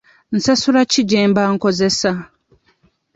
[0.35, 2.11] Nsasula ki gyemba nkozesa?